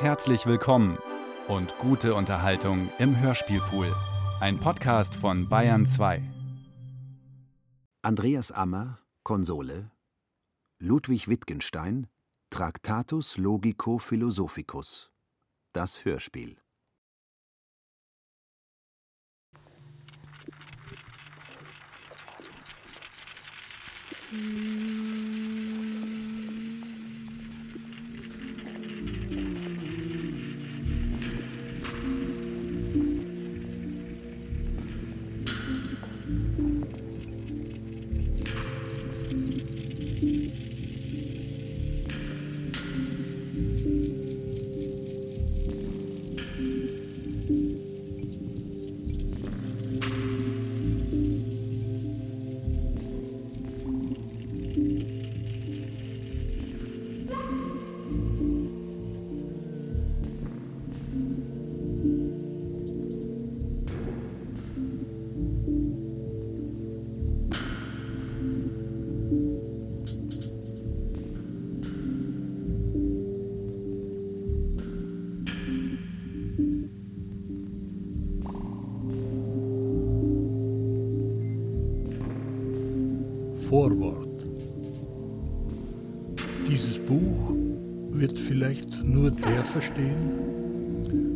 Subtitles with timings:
[0.00, 0.96] Herzlich willkommen
[1.46, 3.94] und gute Unterhaltung im Hörspielpool.
[4.40, 6.22] Ein Podcast von Bayern 2.
[8.00, 9.90] Andreas Ammer, Konsole.
[10.78, 12.06] Ludwig Wittgenstein,
[12.48, 15.10] Tractatus Logico Philosophicus.
[15.74, 16.56] Das Hörspiel.
[24.32, 25.59] Vorwort.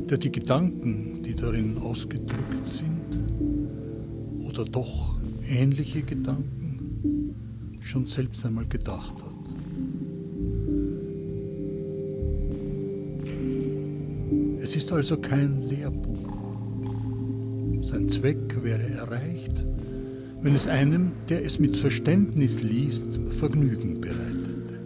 [0.08, 3.08] Der die Gedanken, die darin ausgedrückt sind,
[4.47, 5.16] oder doch
[5.48, 7.34] ähnliche Gedanken,
[7.83, 9.34] schon selbst einmal gedacht hat.
[14.60, 16.25] Es ist also kein Lehrbuch.
[17.82, 19.62] Sein Zweck wäre erreicht,
[20.41, 24.80] wenn es einem, der es mit Verständnis liest, Vergnügen bereitete.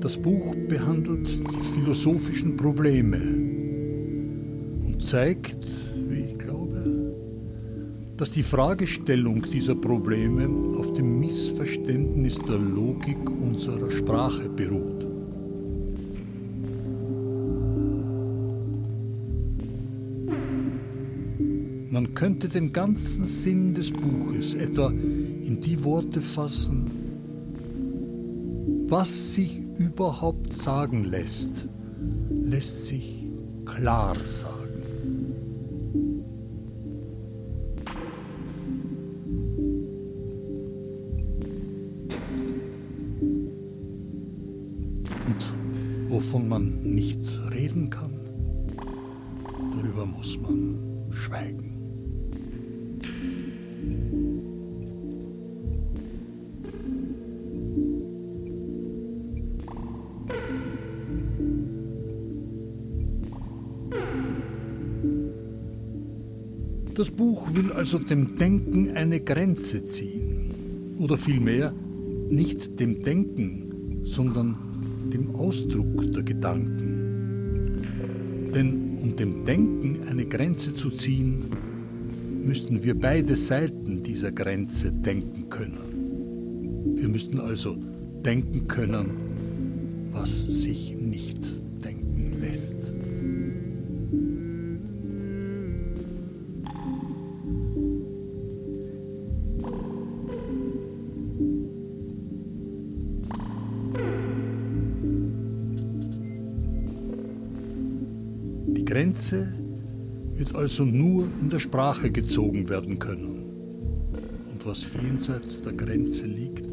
[0.00, 3.20] Das Buch behandelt die philosophischen Probleme
[4.84, 5.58] und zeigt,
[6.08, 7.14] wie ich glaube,
[8.16, 15.06] dass die Fragestellung dieser Probleme auf dem Missverständnis der Logik unserer Sprache beruht.
[21.90, 27.05] Man könnte den ganzen Sinn des Buches etwa in die Worte fassen,
[28.88, 31.68] was sich überhaupt sagen lässt,
[32.30, 33.26] lässt sich
[33.64, 34.55] klar sagen.
[67.86, 70.96] Also dem Denken eine Grenze ziehen.
[70.98, 71.72] Oder vielmehr
[72.28, 74.58] nicht dem Denken, sondern
[75.12, 77.86] dem Ausdruck der Gedanken.
[78.52, 81.44] Denn um dem Denken eine Grenze zu ziehen,
[82.44, 86.96] müssten wir beide Seiten dieser Grenze denken können.
[86.96, 87.76] Wir müssten also
[88.24, 89.12] denken können,
[90.10, 91.38] was sich nicht
[109.26, 109.52] Grenze
[110.36, 113.42] wird also nur in der Sprache gezogen werden können.
[114.52, 116.64] Und was jenseits der Grenze liegt,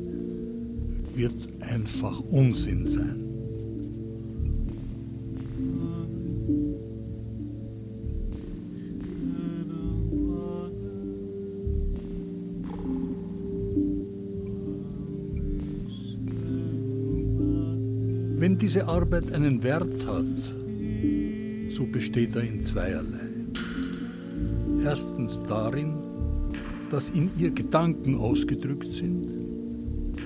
[1.15, 3.19] wird einfach Unsinn sein.
[18.37, 20.62] Wenn diese Arbeit einen Wert hat,
[21.73, 23.29] so besteht er in zweierlei.
[24.83, 25.93] Erstens darin,
[26.91, 29.31] dass in ihr Gedanken ausgedrückt sind.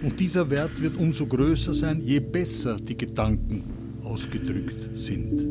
[0.03, 3.63] Und dieser Wert wird umso größer sein, je besser die Gedanken
[4.03, 5.45] ausgedrückt sind.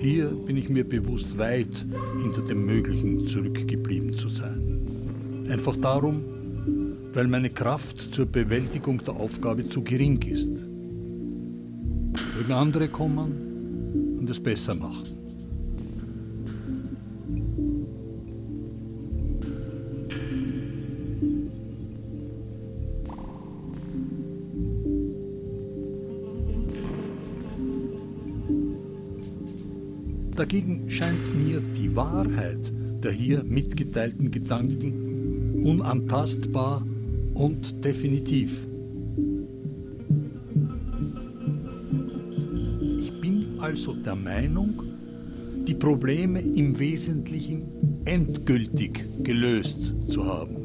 [0.00, 1.86] Hier bin ich mir bewusst weit
[2.22, 5.46] hinter dem Möglichen zurückgeblieben zu sein.
[5.48, 6.22] Einfach darum,
[7.18, 10.46] weil meine Kraft zur Bewältigung der Aufgabe zu gering ist.
[12.36, 15.16] Mögen andere kommen und es besser machen.
[30.36, 32.72] Dagegen scheint mir die Wahrheit
[33.02, 36.84] der hier mitgeteilten Gedanken unantastbar
[37.38, 38.66] und definitiv.
[42.98, 44.82] Ich bin also der Meinung,
[45.66, 50.57] die Probleme im Wesentlichen endgültig gelöst zu haben.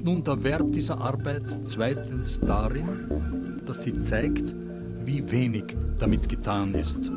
[0.00, 4.54] Besteht nun der Wert dieser Arbeit zweitens darin, dass sie zeigt,
[5.04, 7.10] wie wenig damit getan ist,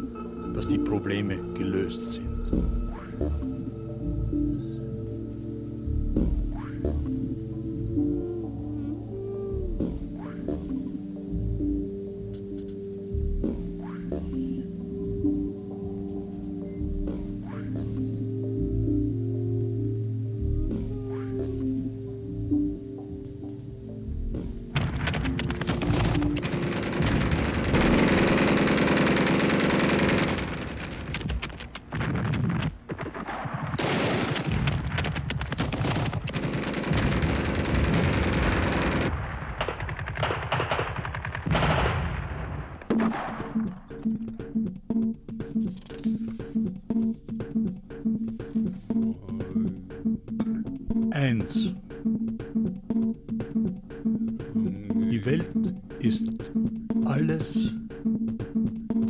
[0.54, 3.53] dass die Probleme gelöst sind.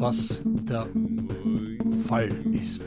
[0.04, 0.86] Was der
[2.06, 2.86] Fall ist.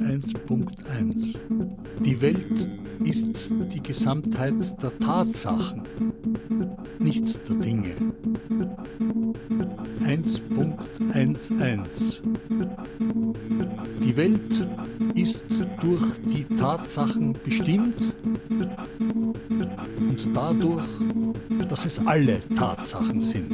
[0.00, 1.36] 1.1
[2.02, 2.68] Die Welt
[3.04, 5.82] ist die Gesamtheit der Tatsachen,
[6.98, 7.94] nicht der Dinge.
[10.06, 12.20] 1.11
[14.02, 14.66] Die Welt
[15.16, 15.44] ist
[15.82, 16.02] durch
[16.32, 18.14] die Tatsachen bestimmt
[19.98, 20.86] und dadurch,
[21.78, 23.52] dass es alle Tatsachen sind.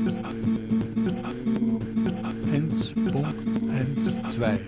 [2.50, 4.58] 1.12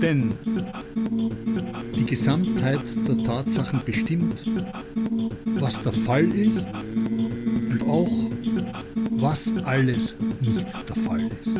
[0.00, 0.30] Denn
[1.96, 4.44] die Gesamtheit der Tatsachen bestimmt,
[5.56, 6.64] was der Fall ist
[7.70, 8.12] und auch
[9.10, 11.56] was alles nicht der Fall ist.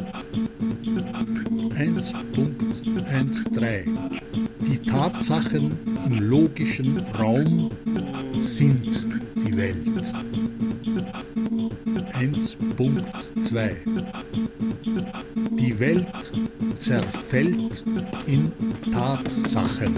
[1.76, 3.86] 1.13
[4.60, 5.76] Die Tatsachen
[6.06, 7.68] im logischen Raum
[15.58, 16.08] Die Welt
[16.76, 17.84] zerfällt
[18.26, 18.52] in
[18.92, 19.96] Tatsachen.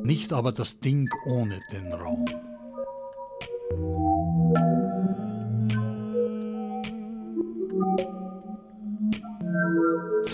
[0.02, 2.26] nicht aber das Ding ohne den Raum.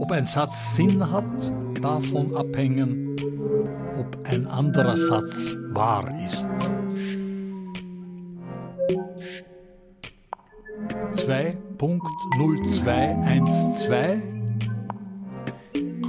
[0.00, 1.24] ob ein Satz Sinn hat,
[1.80, 3.14] davon abhängen,
[4.00, 6.48] ob ein anderer Satz wahr ist.
[11.26, 14.22] 2.0212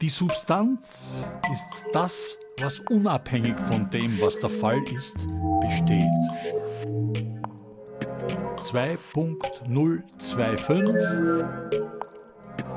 [0.00, 5.28] Die Substanz ist das, was unabhängig von dem, was der Fall ist,
[5.60, 6.08] besteht.
[8.56, 11.44] 2.025.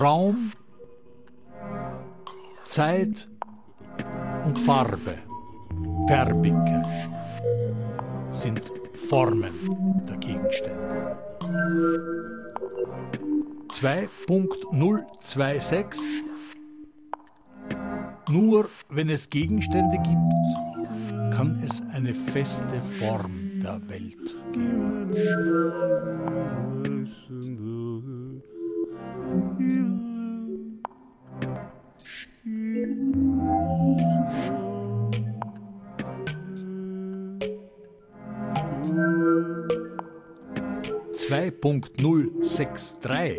[0.00, 0.50] Raum,
[2.64, 3.28] Zeit
[4.44, 5.14] und Farbe,
[6.08, 6.88] Färbigkeit
[8.32, 8.72] sind
[9.08, 11.16] Formen der Gegenstände.
[13.68, 15.96] 2.026
[18.30, 20.16] Nur wenn es Gegenstände gibt,
[21.36, 25.12] kann es eine feste Form der Welt geben.
[41.64, 43.38] 2.063.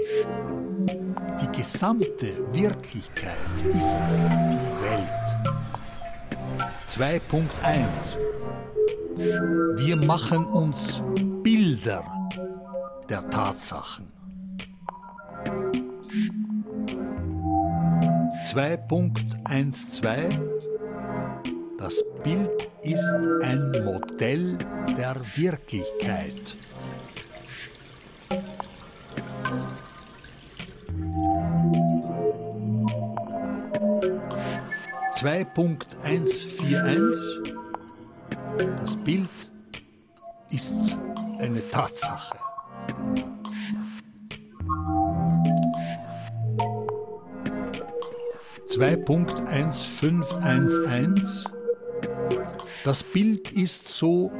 [1.42, 3.38] Die gesamte Wirklichkeit
[3.70, 4.02] ist
[4.50, 5.28] die Welt.
[6.88, 8.18] 2.1.
[9.78, 11.04] Wir machen uns
[11.44, 12.04] Bilder
[13.08, 14.08] der Tatsachen.
[18.48, 20.40] 2.12
[21.78, 23.06] Das Bild ist
[23.44, 24.58] ein Modell
[24.98, 26.56] der Wirklichkeit.
[35.26, 37.58] 2.141
[38.80, 39.28] Das Bild
[40.52, 40.76] ist
[41.40, 42.38] eine Tatsache.
[52.84, 54.32] Das Bild ist so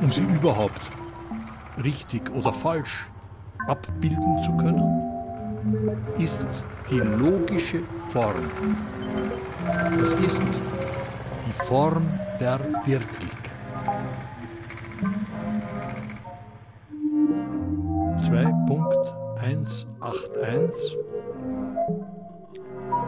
[0.00, 0.92] um sie überhaupt
[1.84, 3.10] richtig oder falsch
[3.66, 8.50] abbilden zu können, ist die logische Form.
[9.98, 10.44] Das ist
[11.46, 12.06] die Form
[12.40, 13.38] der Wirklichkeit.
[19.48, 20.96] 181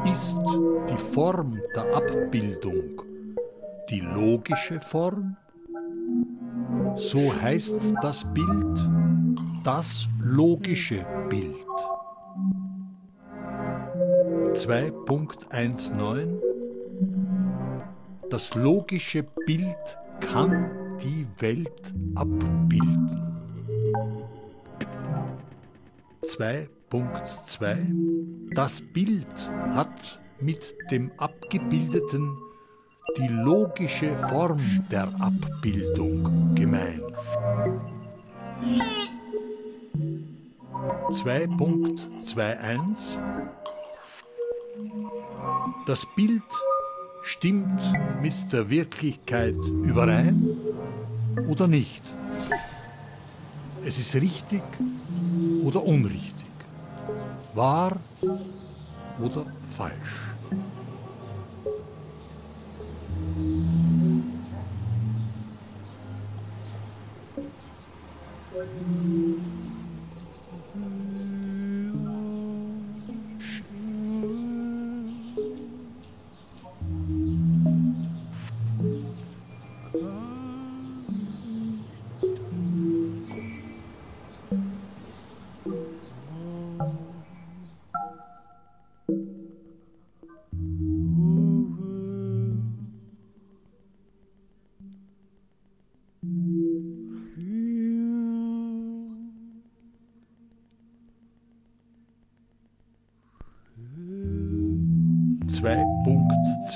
[0.04, 0.40] ist
[0.88, 3.02] die Form der Abbildung
[3.90, 5.36] die logische Form?
[6.96, 8.78] So heißt das Bild
[9.62, 11.54] das logische Bild.
[14.54, 16.40] 2.19
[18.30, 20.70] Das logische Bild kann
[21.02, 23.20] die Welt abbilden.
[26.22, 29.26] 2.2 Das Bild
[29.74, 32.38] hat mit dem Abgebildeten
[33.16, 37.00] die logische Form der Abbildung gemein.
[41.10, 43.18] 2.21
[45.86, 46.42] Das Bild
[47.22, 47.82] stimmt
[48.22, 50.56] mit der Wirklichkeit überein
[51.48, 52.04] oder nicht.
[53.84, 54.62] Es ist richtig
[55.64, 56.46] oder unrichtig,
[57.54, 57.96] wahr
[59.20, 60.29] oder falsch.
[68.60, 69.59] what you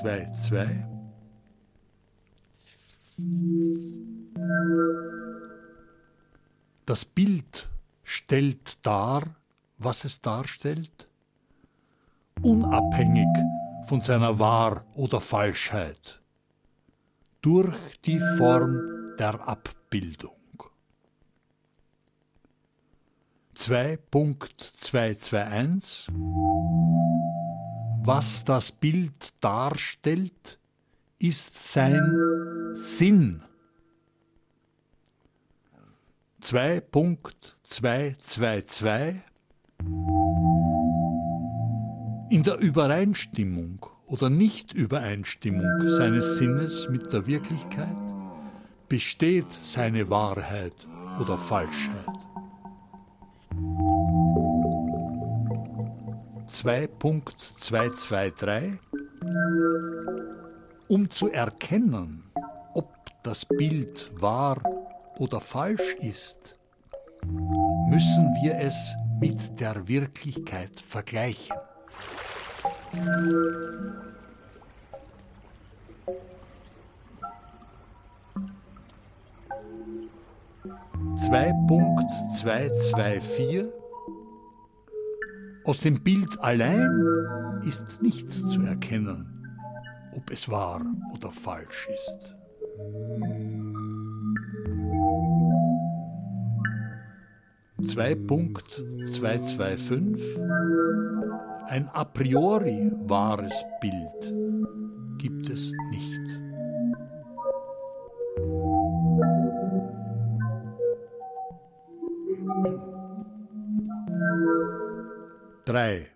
[0.05, 0.95] 2.22
[6.87, 7.71] Das Bild
[8.03, 9.23] stellt dar,
[9.79, 11.09] was es darstellt,
[12.43, 13.27] unabhängig
[13.87, 16.21] von seiner Wahr- oder Falschheit,
[17.40, 20.33] durch die Form der Abbildung.
[23.57, 26.11] 2.221
[28.07, 30.61] was das Bild darstellt,
[31.19, 32.14] ist sein
[32.73, 33.43] Sinn.
[36.43, 39.14] 2.222
[42.29, 47.97] In der Übereinstimmung oder Nichtübereinstimmung seines Sinnes mit der Wirklichkeit
[48.88, 50.87] besteht seine Wahrheit
[51.19, 52.04] oder Falschheit.
[56.48, 58.78] 2.223
[60.88, 62.24] Um zu erkennen,
[62.74, 64.61] ob das Bild wahr
[65.18, 66.59] oder falsch ist,
[67.88, 71.57] müssen wir es mit der Wirklichkeit vergleichen.
[81.18, 83.84] Zwei Punkt zwei zwei vier
[85.64, 87.16] aus dem Bild allein
[87.66, 89.27] ist nicht zu erkennen,
[90.14, 92.35] ob es wahr oder falsch ist.
[97.83, 100.38] Zwei Punkt 225
[101.66, 104.35] Ein a priori wahres Bild
[105.18, 106.24] gibt es nicht.
[115.64, 116.07] 3.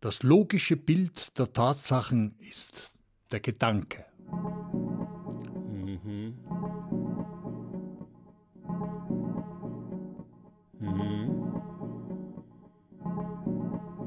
[0.00, 2.98] Das logische Bild der Tatsachen ist
[3.30, 4.04] der Gedanke.
[5.70, 6.34] Mhm.
[10.80, 11.52] Mhm.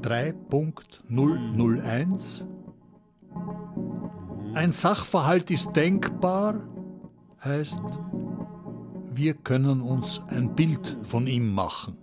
[0.02, 2.44] 3.001
[4.54, 6.60] Ein Sachverhalt ist denkbar,
[7.42, 7.80] heißt,
[9.12, 11.96] wir können uns ein Bild von ihm machen.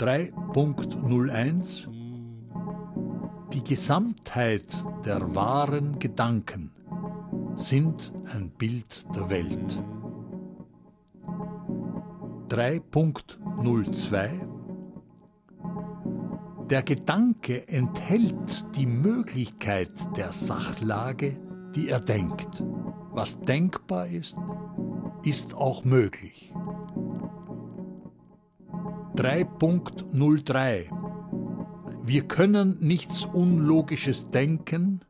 [0.00, 1.86] 3.01
[3.52, 4.64] Die Gesamtheit
[5.04, 6.72] der wahren Gedanken
[7.56, 9.78] sind ein Bild der Welt.
[12.48, 14.30] 3.02
[16.70, 21.38] Der Gedanke enthält die Möglichkeit der Sachlage,
[21.74, 22.64] die er denkt.
[23.10, 24.38] Was denkbar ist,
[25.24, 26.49] ist auch möglich.
[29.20, 30.86] 3.03
[32.06, 35.02] Wir können nichts Unlogisches denken,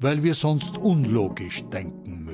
[0.00, 2.26] weil wir sonst unlogisch denken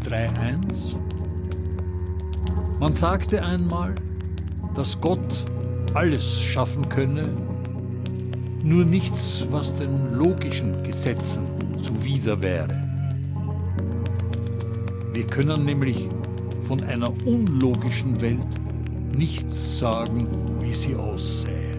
[0.00, 0.96] drei eins.
[2.80, 3.94] Man sagte einmal,
[4.74, 5.44] dass Gott
[5.92, 7.28] alles schaffen könne,
[8.62, 11.44] nur nichts, was den logischen Gesetzen
[11.76, 12.87] zuwider wäre.
[15.18, 16.08] Wir können nämlich
[16.62, 18.46] von einer unlogischen Welt
[19.16, 20.28] nichts sagen,
[20.60, 21.72] wie sie aussähe.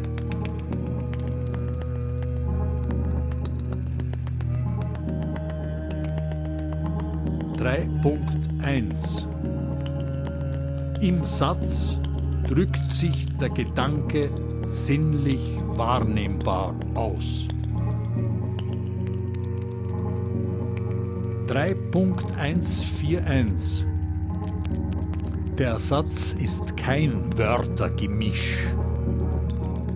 [7.56, 9.26] Drei Punkt eins.
[11.00, 11.98] Im Satz
[12.46, 14.30] drückt sich der Gedanke
[14.68, 15.40] sinnlich
[15.78, 17.48] wahrnehmbar aus.
[21.50, 23.86] 3.141
[25.58, 28.68] Der Satz ist kein Wörtergemisch,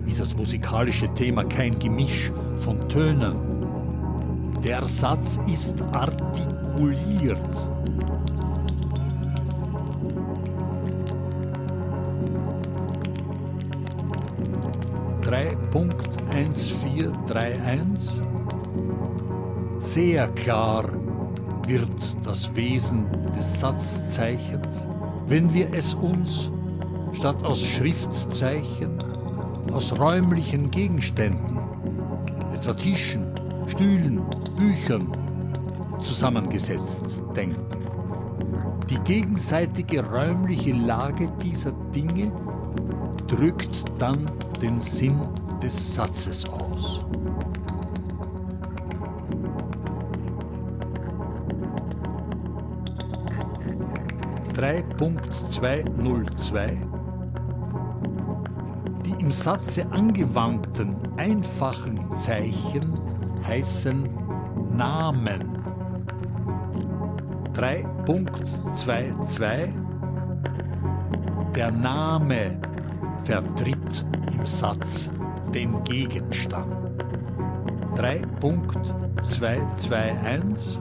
[0.04, 3.36] wie das musikalische Thema kein Gemisch von Tönen.
[4.64, 7.38] Der Satz ist artikuliert.
[15.22, 18.20] Drei Punkt eins vier drei eins
[19.78, 21.03] sehr klar
[21.66, 21.90] wird
[22.24, 24.86] das Wesen des Satzzeichens,
[25.26, 26.50] wenn wir es uns
[27.12, 28.98] statt aus Schriftzeichen
[29.72, 31.58] aus räumlichen Gegenständen,
[32.54, 33.26] etwa Tischen,
[33.66, 34.22] Stühlen,
[34.56, 35.10] Büchern,
[36.00, 37.60] zusammengesetzt denken.
[38.90, 42.30] Die gegenseitige räumliche Lage dieser Dinge
[43.26, 44.26] drückt dann
[44.60, 45.18] den Sinn
[45.62, 47.03] des Satzes aus.
[54.98, 56.78] 3.202
[59.04, 63.00] Die im Satze angewandten einfachen Zeichen
[63.44, 64.08] heißen
[64.76, 65.40] Namen.
[67.54, 69.72] 3.22
[71.54, 72.58] Der Name
[73.24, 75.10] vertritt im Satz
[75.52, 76.72] den Gegenstand.
[77.96, 80.78] 3.221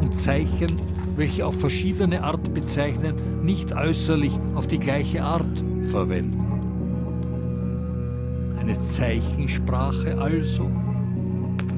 [0.00, 0.72] und Zeichen,
[1.16, 6.40] welche auf verschiedene Art bezeichnen, nicht äußerlich auf die gleiche Art verwenden.
[8.58, 10.70] Eine Zeichensprache also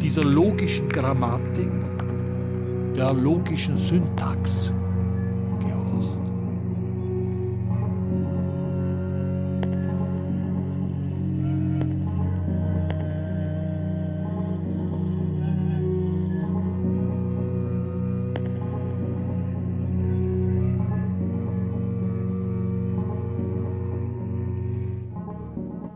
[0.01, 1.71] dieser logischen Grammatik
[2.97, 4.73] der logischen Syntax
[5.61, 6.19] gehorcht.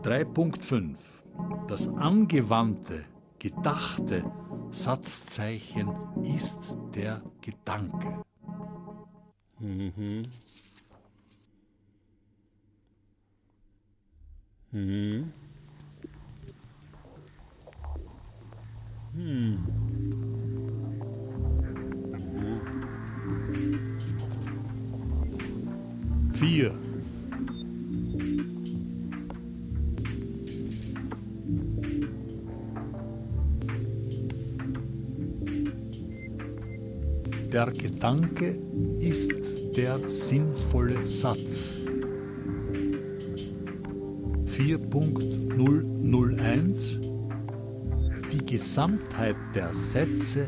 [0.03, 1.23] Drei Punkt fünf.
[1.67, 3.05] Das angewandte,
[3.39, 4.23] gedachte
[4.71, 5.89] Satzzeichen
[6.23, 8.23] ist der Gedanke.
[9.59, 10.23] Mhm.
[14.71, 15.33] Mhm.
[19.13, 19.59] Hm.
[22.13, 22.61] Mhm.
[26.33, 26.90] Vier.
[37.51, 38.57] Der Gedanke
[38.99, 41.73] ist der sinnvolle Satz.
[44.45, 47.01] 4.001
[48.31, 50.45] Die Gesamtheit der Sätze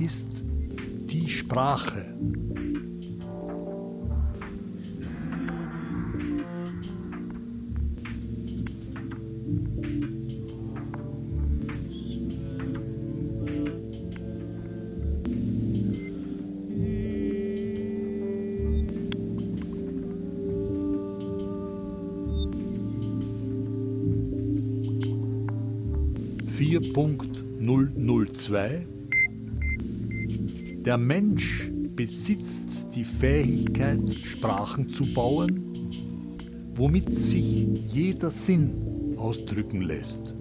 [0.00, 0.42] ist
[1.04, 2.12] die Sprache.
[28.52, 28.86] 2.
[30.84, 35.72] Der Mensch besitzt die Fähigkeit, Sprachen zu bauen,
[36.74, 40.34] womit sich jeder Sinn ausdrücken lässt,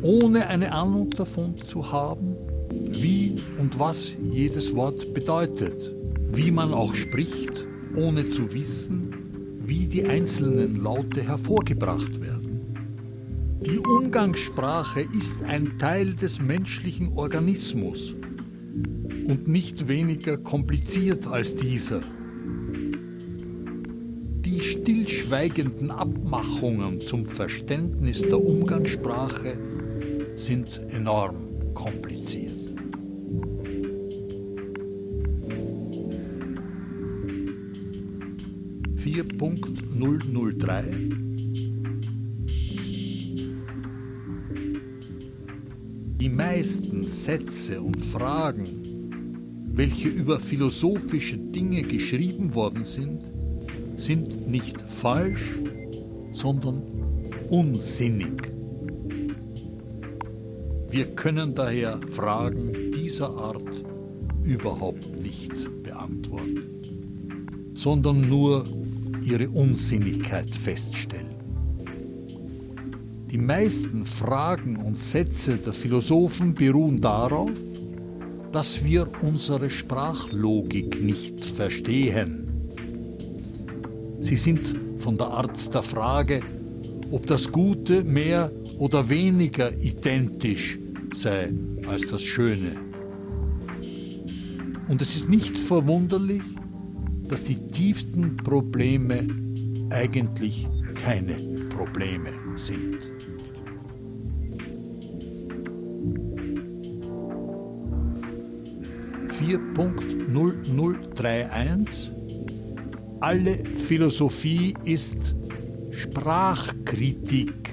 [0.00, 2.34] ohne eine Ahnung davon zu haben,
[2.70, 5.94] wie und was jedes Wort bedeutet,
[6.30, 9.14] wie man auch spricht, ohne zu wissen,
[9.62, 12.37] wie die einzelnen Laute hervorgebracht werden.
[14.08, 18.14] Umgangssprache ist ein Teil des menschlichen Organismus
[19.26, 22.00] und nicht weniger kompliziert als dieser.
[24.46, 29.58] Die stillschweigenden Abmachungen zum Verständnis der Umgangssprache
[30.36, 32.72] sind enorm kompliziert.
[38.96, 40.94] Vier Punkt null null drei
[46.38, 53.32] meisten Sätze und Fragen, welche über philosophische Dinge geschrieben worden sind,
[53.96, 55.58] sind nicht falsch,
[56.30, 56.80] sondern
[57.50, 58.52] unsinnig.
[60.88, 63.84] Wir können daher Fragen dieser Art
[64.44, 66.62] überhaupt nicht beantworten,
[67.74, 68.64] sondern nur
[69.24, 71.27] ihre Unsinnigkeit feststellen.
[73.30, 77.50] Die meisten Fragen und Sätze der Philosophen beruhen darauf,
[78.52, 82.50] dass wir unsere Sprachlogik nicht verstehen.
[84.20, 86.40] Sie sind von der Art der Frage,
[87.10, 90.78] ob das Gute mehr oder weniger identisch
[91.14, 91.52] sei
[91.86, 92.76] als das Schöne.
[94.88, 96.42] Und es ist nicht verwunderlich,
[97.28, 99.26] dass die tiefsten Probleme
[99.90, 101.34] eigentlich keine
[101.68, 103.17] Probleme sind.
[109.38, 112.10] Vier Punkt null null drei eins
[113.20, 115.36] Alle Philosophie ist
[115.92, 117.70] Sprachkritik.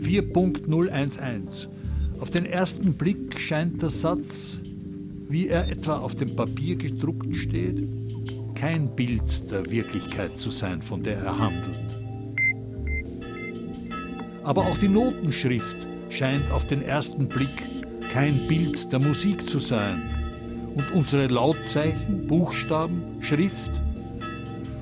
[0.00, 1.68] 4.011
[2.18, 4.60] Auf den ersten Blick scheint der Satz,
[5.28, 7.86] wie er etwa auf dem Papier gedruckt steht,
[8.56, 12.00] kein Bild der Wirklichkeit zu sein, von der er handelt.
[14.42, 17.71] Aber auch die Notenschrift scheint auf den ersten Blick
[18.12, 20.02] kein Bild der Musik zu sein
[20.74, 23.80] und unsere Lautzeichen, Buchstaben, Schrift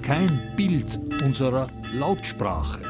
[0.03, 2.81] kein Bild unserer Lautsprache.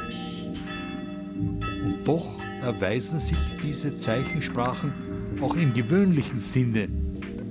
[1.85, 2.26] Und doch
[2.62, 4.94] erweisen sich diese Zeichensprachen
[5.42, 6.88] auch im gewöhnlichen Sinne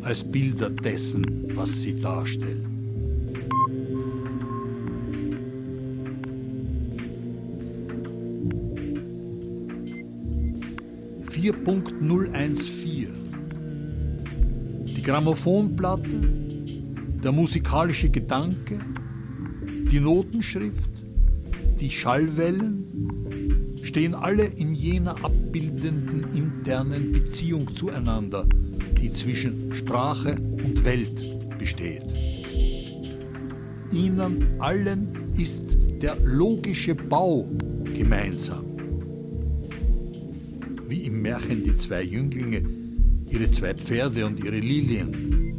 [0.01, 2.78] als Bilder dessen, was sie darstellen.
[11.39, 13.07] Vier Punkt null eins vier.
[14.85, 16.19] Die Grammophonplatte,
[17.23, 18.81] der musikalische Gedanke,
[19.89, 20.91] die Notenschrift,
[21.79, 28.45] die Schallwellen stehen alle in jener abbildenden internen Beziehung zueinander,
[29.01, 32.03] die zwischen Sprache und Welt besteht.
[33.93, 37.47] Ihnen allen ist der logische Bau
[37.95, 38.68] gemeinsam.
[41.21, 42.63] Märchen die zwei Jünglinge,
[43.29, 45.55] ihre zwei Pferde und ihre Lilien.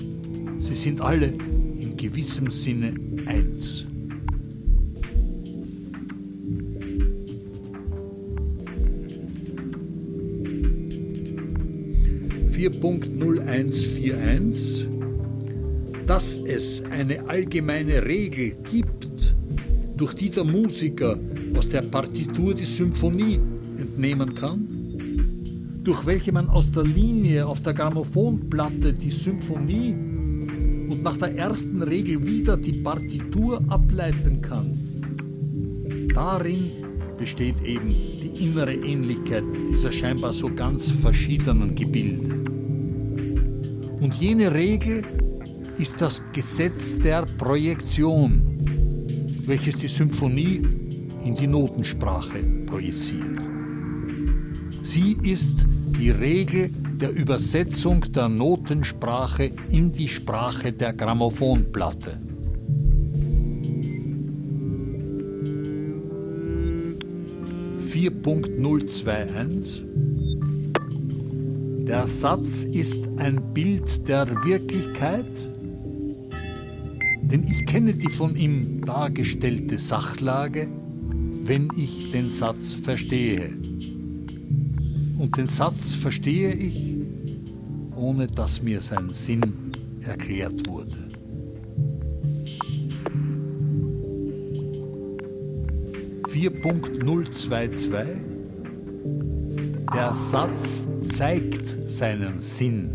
[0.59, 2.95] Sie sind alle in gewissem Sinne
[3.27, 3.87] eins.
[12.61, 14.87] 4.0141,
[16.07, 19.35] dass es eine allgemeine Regel gibt,
[19.97, 21.19] durch die der Musiker
[21.57, 23.41] aus der Partitur die Symphonie
[23.79, 24.70] entnehmen kann,
[25.85, 31.83] durch welche man aus der Linie auf der Grammophonplatte die Symphonie und nach der ersten
[31.83, 36.11] Regel wieder die Partitur ableiten kann.
[36.15, 36.71] Darin
[37.17, 42.35] besteht eben die innere Ähnlichkeit dieser scheinbar so ganz verschiedenen Gebilde.
[44.01, 45.03] Und jene Regel
[45.79, 48.43] ist das Gesetz der Projektion,
[49.47, 50.63] welches die Symphonie
[51.25, 53.40] in die Notensprache projiziert.
[54.83, 55.67] Sie ist
[55.99, 62.19] die Regel der Übersetzung der Notensprache in die Sprache der Grammophonplatte.
[67.91, 69.83] .021
[71.85, 75.35] Der Satz ist ein Bild der Wirklichkeit,
[77.23, 80.69] denn ich kenne die von ihm dargestellte Sachlage,
[81.45, 83.60] wenn ich den Satz verstehe.
[85.37, 86.97] Den Satz verstehe ich,
[87.95, 90.97] ohne dass mir sein Sinn erklärt wurde.
[96.29, 96.51] Vier
[99.95, 102.93] Der Satz zeigt seinen Sinn.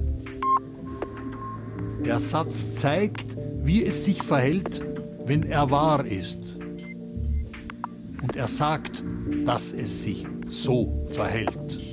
[2.03, 4.83] Der Satz zeigt, wie es sich verhält,
[5.25, 6.57] wenn er wahr ist.
[8.21, 9.03] Und er sagt,
[9.45, 11.84] dass es sich so verhält.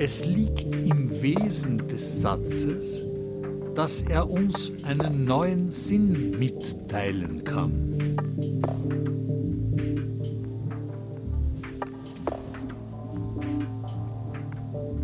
[0.00, 3.04] Es liegt im Wesen des Satzes,
[3.74, 8.16] dass er uns einen neuen Sinn mitteilen kann.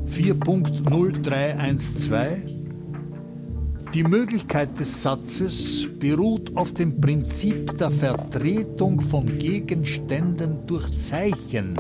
[0.07, 2.43] Vier Punkt null drei eins zwei
[3.95, 11.77] die Möglichkeit des Satzes beruht auf dem Prinzip der Vertretung von Gegenständen durch Zeichen.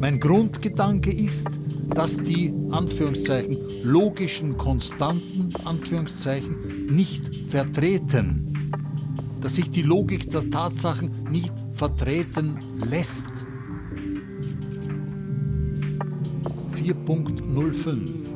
[0.00, 1.46] Mein Grundgedanke ist,
[1.90, 8.72] dass die Anführungszeichen logischen Konstanten Anführungszeichen nicht vertreten,
[9.42, 13.28] dass sich die Logik der Tatsachen nicht vertreten lässt.
[16.74, 18.29] 4.05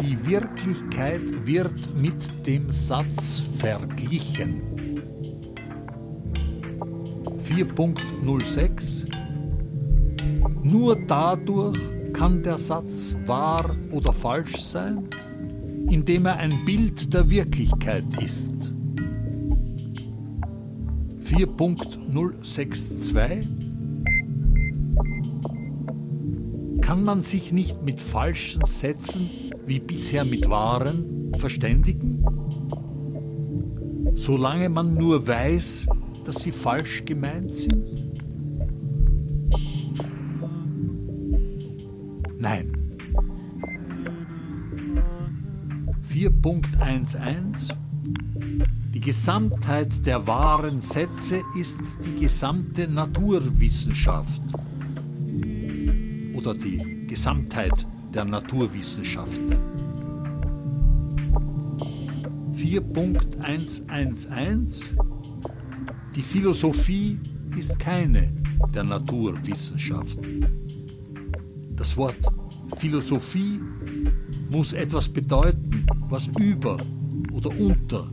[0.00, 4.62] die Wirklichkeit wird mit dem Satz verglichen.
[7.42, 9.06] 4.06
[10.62, 11.78] Nur dadurch
[12.12, 15.08] kann der Satz wahr oder falsch sein,
[15.90, 18.72] indem er ein Bild der Wirklichkeit ist.
[21.24, 23.48] 4.062
[26.80, 32.24] Kann man sich nicht mit falschen Sätzen wie bisher mit Waren verständigen?
[34.14, 35.86] Solange man nur weiß,
[36.24, 37.86] dass sie falsch gemeint sind?
[42.38, 42.72] Nein.
[46.08, 47.72] 4.11
[48.92, 54.42] Die Gesamtheit der wahren Sätze ist die gesamte Naturwissenschaft
[56.34, 59.56] oder die Gesamtheit der Naturwissenschaften.
[62.52, 64.82] 4.111
[66.14, 67.18] Die Philosophie
[67.56, 68.32] ist keine
[68.74, 70.46] der Naturwissenschaften.
[71.76, 72.18] Das Wort
[72.76, 73.60] Philosophie
[74.50, 76.78] muss etwas bedeuten, was über
[77.32, 78.10] oder unter,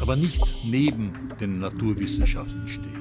[0.00, 2.97] aber nicht neben den Naturwissenschaften steht.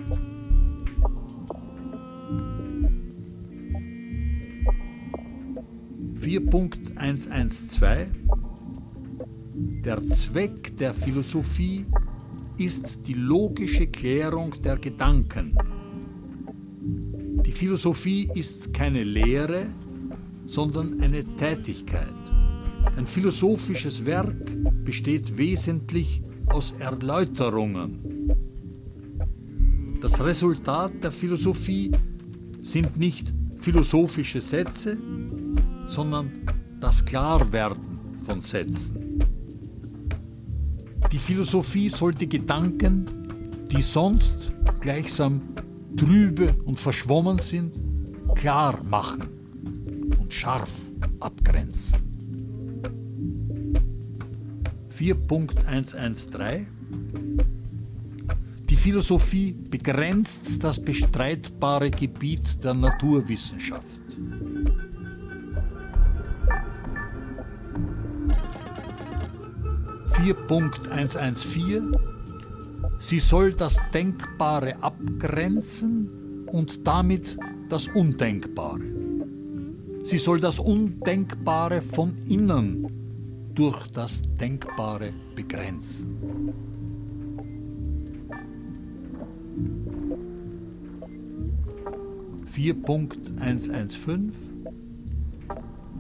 [6.28, 8.08] 4.112
[9.86, 11.86] Der Zweck der Philosophie
[12.58, 15.58] ist die logische Klärung der Gedanken.
[17.46, 19.68] Die Philosophie ist keine Lehre,
[20.48, 22.14] sondern eine Tätigkeit.
[22.98, 24.52] Ein philosophisches Werk
[24.84, 28.36] besteht wesentlich aus Erläuterungen.
[30.02, 31.90] Das Resultat der Philosophie
[32.64, 34.98] sind nicht philosophische Sätze,
[35.88, 36.32] sondern
[36.80, 39.24] das Klarwerden von Sätzen.
[41.12, 45.42] Die Philosophie sollte Gedanken, die sonst gleichsam
[45.96, 47.74] trübe und verschwommen sind,
[48.36, 49.30] klar machen.
[50.20, 50.90] und scharf
[51.22, 52.08] abgrenzen.
[54.94, 56.66] 4.113
[58.70, 64.07] Die Philosophie begrenzt das bestreitbare Gebiet der Naturwissenschaft.
[70.34, 71.96] Punkt 114
[73.00, 77.38] Sie soll das Denkbare abgrenzen und damit
[77.70, 78.84] das Undenkbare.
[80.04, 82.88] Sie soll das Undenkbare von innen
[83.54, 86.54] durch das Denkbare begrenzen.
[92.46, 94.32] Vier Punkt 115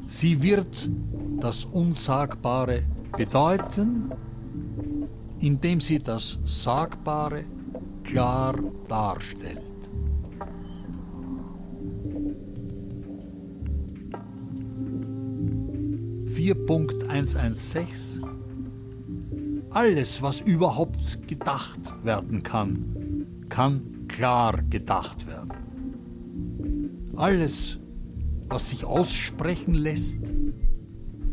[0.08, 0.90] Sie wird
[1.40, 2.84] das Unsagbare
[3.16, 4.12] bedeuten,
[5.40, 7.44] indem sie das Sagbare
[8.04, 8.56] klar
[8.88, 9.62] darstellt.
[16.26, 18.24] Vier Punkt 116
[19.72, 25.52] Alles, was überhaupt gedacht werden kann, kann klar gedacht werden.
[27.16, 27.80] Alles,
[28.48, 30.34] was sich aussprechen lässt,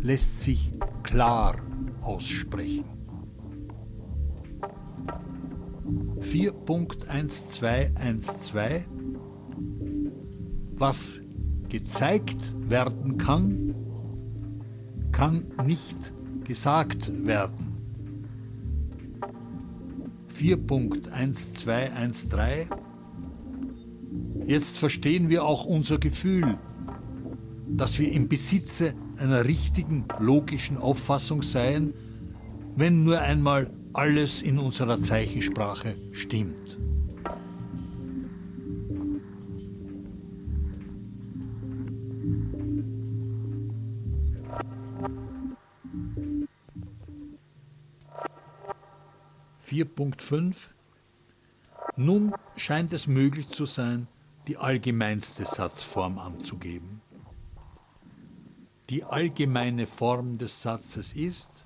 [0.00, 0.72] lässt sich
[1.02, 1.56] klar
[2.04, 2.84] aussprechen.
[6.20, 8.84] 4.1212
[10.76, 11.20] Was
[11.68, 13.74] gezeigt werden kann,
[15.12, 16.12] kann nicht
[16.44, 17.74] gesagt werden.
[20.32, 22.68] 4.1213
[24.46, 26.58] Jetzt verstehen wir auch unser Gefühl,
[27.68, 31.94] dass wir im Besitze einer richtigen logischen Auffassung seien,
[32.76, 36.78] wenn nur einmal alles in unserer Zeichensprache stimmt.
[49.60, 50.74] Vier Punkt fünf.
[51.96, 54.08] Nun scheint es möglich zu sein,
[54.46, 56.93] die allgemeinste Satzform anzugeben.
[58.90, 61.64] Die allgemeine Form des Satzes ist,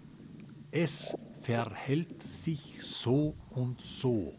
[0.71, 4.35] es verhält sich so und so.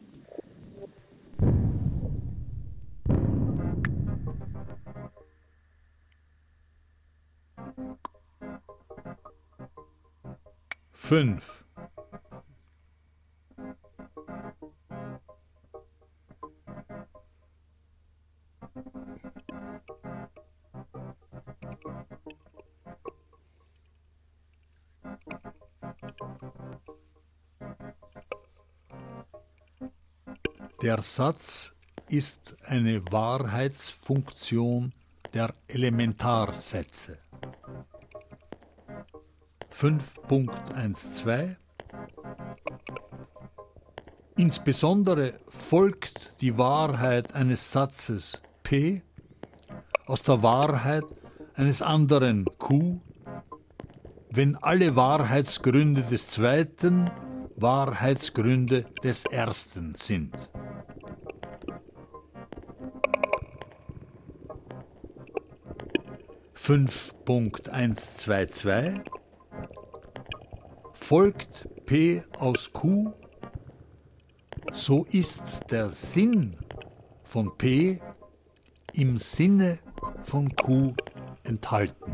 [10.93, 11.59] Fünf.
[30.89, 31.71] Der Satz
[32.07, 34.91] ist eine Wahrheitsfunktion
[35.35, 37.19] der Elementarsätze.
[39.71, 41.57] 5.12
[44.35, 49.03] Insbesondere folgt die Wahrheit eines Satzes P
[50.07, 51.05] aus der Wahrheit
[51.53, 52.99] eines anderen Q,
[54.31, 57.05] wenn alle Wahrheitsgründe des zweiten
[57.57, 60.48] Wahrheitsgründe des ersten sind.
[66.70, 69.01] 5.122
[70.93, 73.11] folgt P aus Q,
[74.72, 76.55] so ist der Sinn
[77.24, 77.99] von P
[78.93, 79.80] im Sinne
[80.22, 80.93] von Q
[81.41, 82.13] enthalten.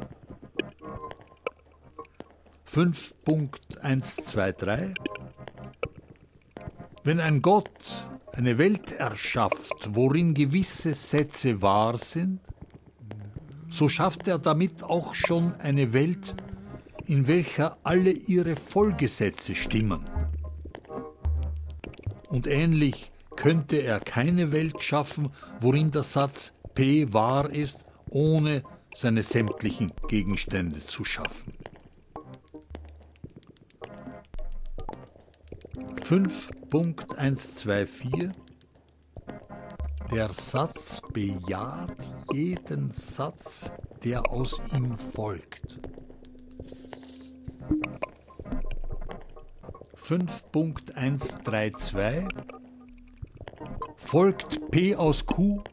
[2.66, 4.94] 5.123
[7.04, 12.40] Wenn ein Gott eine Welt erschafft, worin gewisse Sätze wahr sind,
[13.76, 16.34] so schafft er damit auch schon eine Welt,
[17.06, 20.00] in welcher alle ihre Folgesätze stimmen.
[22.30, 25.28] Und ähnlich könnte er keine Welt schaffen,
[25.60, 28.64] worin der Satz P wahr ist, ohne
[28.94, 31.52] seine sämtlichen Gegenstände zu schaffen.
[36.02, 38.32] 5.124
[40.12, 43.72] der Satz bejaht jeden Satz,
[44.04, 45.80] der aus ihm folgt.
[50.04, 52.28] 5.132
[53.96, 55.64] Folgt P aus Q,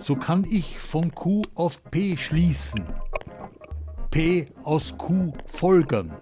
[0.00, 2.84] so kann ich von Q auf P schließen.
[4.10, 6.16] P aus Q folgern.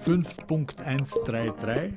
[0.00, 1.94] 5.133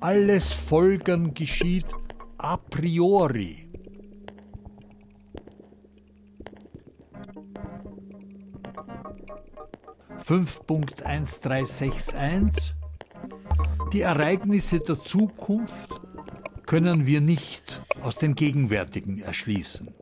[0.00, 1.94] alles Folgern geschieht
[2.42, 3.68] a priori.
[10.18, 12.74] Fünf Punkt eins drei sechs eins
[13.92, 16.00] Die Ereignisse der Zukunft
[16.66, 19.94] können wir nicht aus dem Gegenwärtigen erschließen.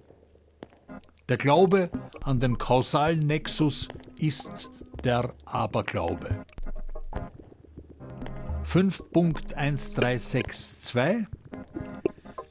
[1.29, 1.91] Der Glaube
[2.23, 3.87] an den kausalen Nexus
[4.19, 4.71] ist
[5.05, 6.47] der Aberglaube.
[8.65, 11.27] 5.1362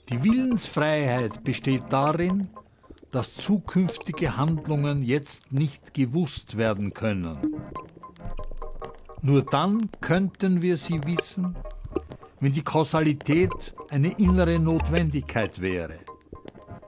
[0.09, 2.49] die Willensfreiheit besteht darin,
[3.11, 7.55] dass zukünftige Handlungen jetzt nicht gewusst werden können.
[9.21, 11.55] Nur dann könnten wir sie wissen,
[12.39, 15.99] wenn die Kausalität eine innere Notwendigkeit wäre,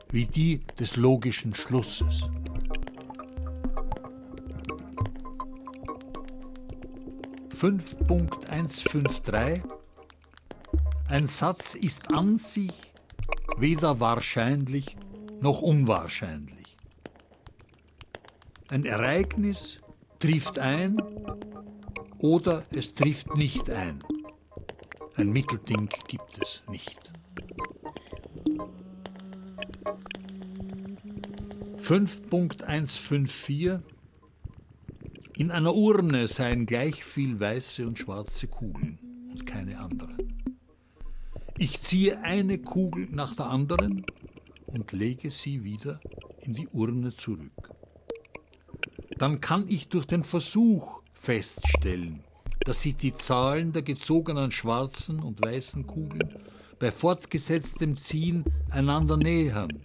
[0.10, 2.28] wie die des logischen Schlusses.
[7.54, 9.62] Fünf Punkt eins fünf drei
[11.08, 12.91] Ein Satz ist an sich
[13.62, 14.98] weder wahrscheinlich
[15.40, 16.78] noch unwahrscheinlich.
[18.70, 19.82] Ein Ereignis
[20.20, 20.98] trifft ein
[22.18, 24.04] oder es trifft nicht ein.
[25.16, 27.12] Ein Mittelding gibt es nicht.
[31.78, 33.82] 5.154
[35.36, 38.91] In einer Urne seien gleich viel weiße und schwarze Kugeln.
[41.62, 44.04] Ich ziehe eine Kugel nach der anderen
[44.66, 46.00] und lege sie wieder
[46.40, 47.70] in die Urne zurück.
[49.20, 52.24] Dann kann ich durch den Versuch feststellen,
[52.66, 56.36] dass sich die Zahlen der gezogenen schwarzen und weißen Kugeln
[56.80, 59.84] bei fortgesetztem Ziehen einander nähern.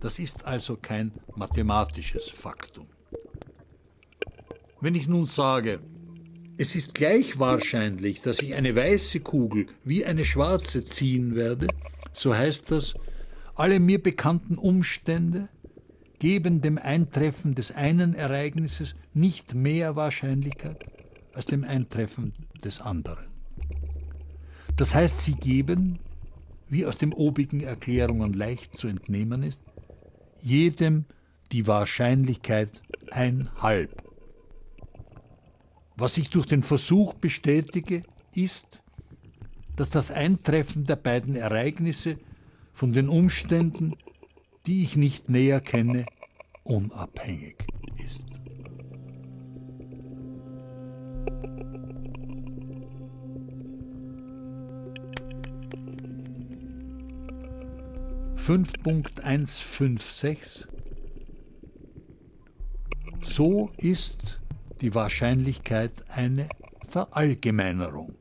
[0.00, 2.88] Das ist also kein mathematisches Faktum.
[4.80, 5.78] Wenn ich nun sage,
[6.58, 11.68] es ist gleich wahrscheinlich, dass ich eine weiße Kugel wie eine schwarze ziehen werde,
[12.12, 12.94] so heißt das,
[13.54, 15.48] alle mir bekannten Umstände
[16.18, 20.84] geben dem Eintreffen des einen Ereignisses nicht mehr Wahrscheinlichkeit
[21.34, 22.32] als dem Eintreffen
[22.62, 23.26] des anderen.
[24.76, 25.98] Das heißt, sie geben,
[26.68, 29.60] wie aus den obigen Erklärungen leicht zu entnehmen ist,
[30.40, 31.04] jedem
[31.50, 34.11] die Wahrscheinlichkeit ein halb.
[36.02, 38.02] Was ich durch den Versuch bestätige,
[38.34, 38.82] ist,
[39.76, 42.18] dass das Eintreffen der beiden Ereignisse
[42.74, 43.94] von den Umständen,
[44.66, 46.04] die ich nicht näher kenne,
[46.64, 47.64] unabhängig
[48.04, 48.26] ist.
[58.34, 60.66] Fünf Punkt eins fünf sechs.
[63.22, 64.41] So ist
[64.82, 66.48] die Wahrscheinlichkeit eine
[66.88, 68.14] Verallgemeinerung.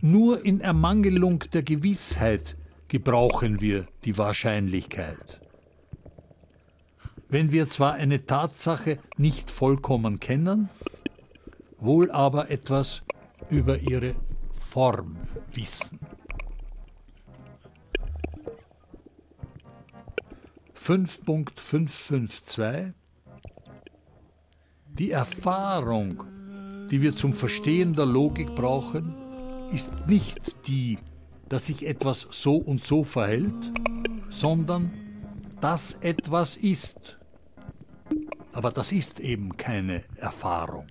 [0.00, 2.56] Nur in Ermangelung der Gewissheit
[2.88, 5.40] gebrauchen wir die Wahrscheinlichkeit.
[7.28, 10.68] Wenn wir zwar eine Tatsache nicht vollkommen kennen,
[11.78, 13.02] wohl aber etwas
[13.50, 14.14] über ihre
[14.54, 15.16] Form
[15.52, 15.98] wissen.
[20.76, 22.94] 5.552
[24.98, 26.22] Die Erfahrung,
[26.88, 29.12] die wir zum Verstehen der Logik brauchen,
[29.72, 30.98] ist nicht die,
[31.48, 33.72] dass sich etwas so und so verhält,
[34.28, 34.92] sondern
[35.60, 37.18] dass etwas ist.
[38.52, 40.86] Aber das ist eben keine Erfahrung.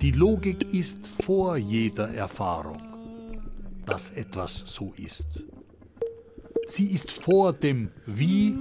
[0.00, 2.78] Die Logik ist vor jeder Erfahrung,
[3.84, 5.44] dass etwas so ist.
[6.66, 8.52] Sie ist vor dem Wie,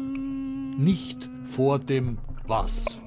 [0.78, 2.18] nicht vor dem
[2.48, 3.00] Was.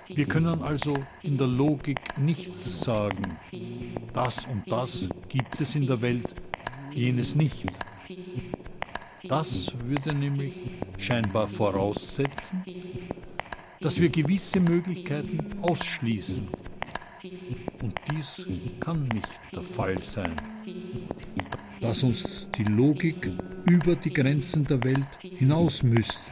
[0.08, 3.38] Wir können also in der Logik nicht sagen,
[4.14, 6.34] das und das gibt es in der Welt,
[6.92, 7.68] jenes nicht.
[9.28, 10.54] Das würde nämlich
[10.98, 12.64] scheinbar voraussetzen,
[13.80, 16.48] dass wir gewisse Möglichkeiten ausschließen.
[17.82, 18.46] Und dies
[18.80, 20.36] kann nicht der Fall sein.
[21.80, 23.32] Dass uns die Logik
[23.66, 26.29] über die Grenzen der Welt hinaus müsste.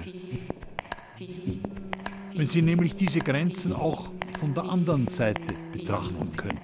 [2.38, 6.62] Wenn sie nämlich diese Grenzen auch von der anderen Seite betrachten könnte.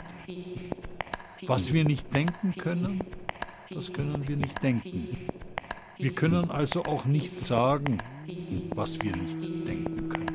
[1.47, 3.03] Was wir nicht denken können,
[3.71, 5.17] das können wir nicht denken.
[5.97, 7.97] Wir können also auch nicht sagen,
[8.76, 10.34] was wir nicht denken können.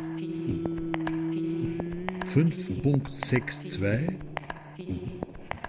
[2.35, 4.15] 5.62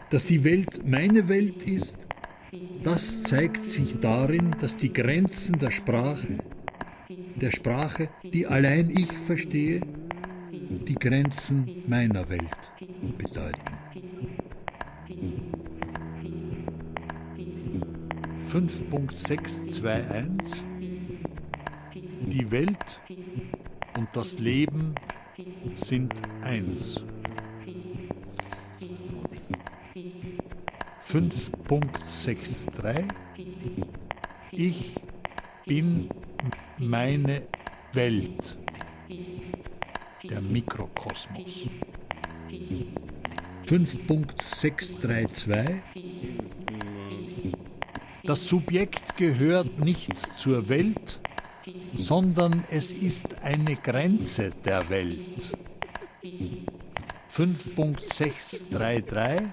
[0.09, 2.07] Dass die Welt meine Welt ist,
[2.83, 6.39] das zeigt sich darin, dass die Grenzen der Sprache,
[7.39, 9.81] der Sprache, die allein ich verstehe,
[10.51, 12.71] die Grenzen meiner Welt
[13.17, 13.77] bedeuten.
[18.47, 20.61] 5.621
[22.27, 23.01] Die Welt
[23.97, 24.95] und das Leben
[25.75, 27.03] sind eins.
[31.07, 33.03] 5.63
[34.51, 34.95] Ich
[35.65, 36.09] bin
[36.89, 37.43] meine
[37.93, 38.57] Welt,
[40.23, 41.69] der Mikrokosmos.
[43.67, 45.81] 5.632
[48.23, 51.19] Das Subjekt gehört nicht zur Welt,
[51.95, 55.51] sondern es ist eine Grenze der Welt.
[57.31, 59.43] 5.633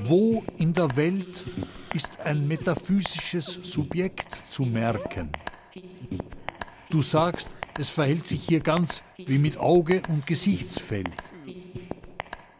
[0.00, 1.44] Wo in der Welt
[1.98, 5.32] ist ein metaphysisches Subjekt zu merken?
[6.90, 11.10] Du sagst, es verhält sich hier ganz wie mit Auge und Gesichtsfeld.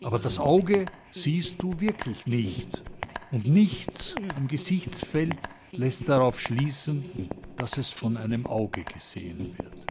[0.03, 2.82] Aber das Auge siehst du wirklich nicht.
[3.30, 5.39] Und nichts am Gesichtsfeld
[5.70, 9.86] lässt darauf schließen, dass es von einem Auge gesehen wird.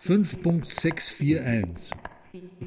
[0.00, 1.90] 5.641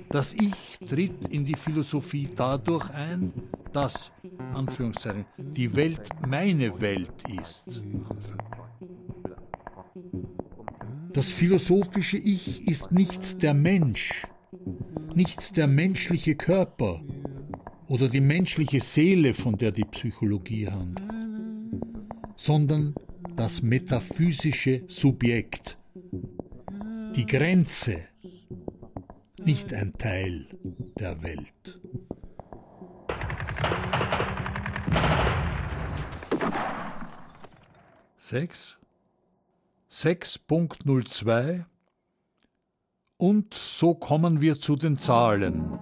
[0.10, 3.32] Das Ich tritt in die Philosophie dadurch ein,
[3.72, 4.12] dass,
[4.54, 7.82] Anführungszeichen, die Welt meine Welt ist.
[11.14, 14.26] Das philosophische Ich ist nicht der Mensch,
[15.14, 17.02] nicht der menschliche Körper
[17.88, 21.04] oder die menschliche Seele, von der die Psychologie handelt,
[22.36, 22.96] sondern
[23.36, 25.78] das metaphysische Subjekt,
[27.16, 28.09] die Grenze,
[29.50, 30.46] nicht ein Teil
[31.00, 31.80] der Welt.
[38.16, 38.78] Sechs,
[39.92, 41.66] 6.02
[43.18, 45.80] und so kommen wir zu den Zahlen.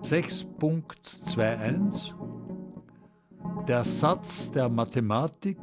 [0.00, 2.14] Sechs Punkt zwei eins
[3.66, 5.58] Der Satz der Mathematik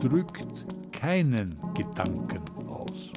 [0.00, 3.12] drückt keinen Gedanken aus.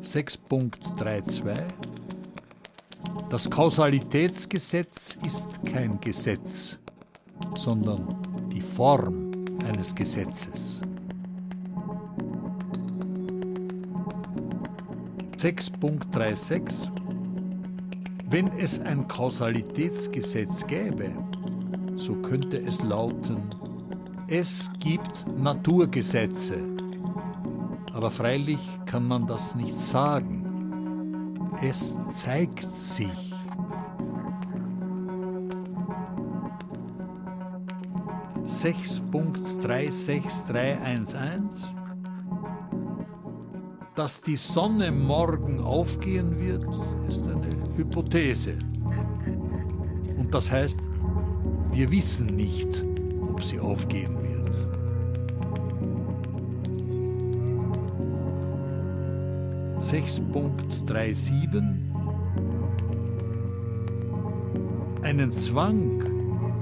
[0.00, 1.66] Sechs Punkt drei zwei
[3.32, 6.78] das Kausalitätsgesetz ist kein Gesetz,
[7.56, 8.18] sondern
[8.52, 9.30] die Form
[9.66, 10.82] eines Gesetzes.
[15.38, 17.01] 6.36
[18.32, 21.12] Wenn es ein Kausalitätsgesetz gäbe,
[21.94, 23.42] so könnte es lauten,
[24.26, 26.58] es gibt Naturgesetze.
[27.92, 30.42] Aber freilich kann man das nicht sagen
[31.62, 33.32] es zeigt sich.
[38.44, 41.70] Sechs Punkt drei sechs drei eins eins
[43.94, 46.64] dass die Sonne morgen aufgehen wird,
[47.08, 48.54] ist eine Hypothese.
[50.16, 50.80] Und das heißt,
[51.72, 52.86] wir wissen nicht,
[53.20, 54.32] ob sie aufgehen wird.
[59.80, 61.82] 6.37
[65.02, 66.02] einen Zwang,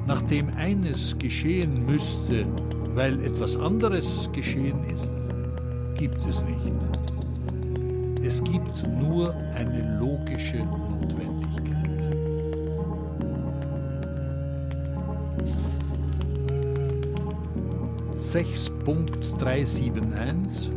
[0.06, 2.46] nach dem eines geschehen müsste,
[2.94, 5.20] weil etwas anderes geschehen ist,
[5.96, 6.89] gibt es nicht.
[8.30, 12.14] Es gibt nur eine logische Notwendigkeit.
[18.16, 20.70] Sechs Punkt 371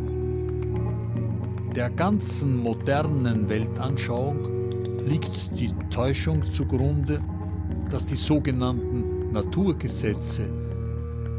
[1.76, 7.22] Der ganzen modernen Weltanschauung liegt die Täuschung zugrunde,
[7.92, 10.50] dass die sogenannten Naturgesetze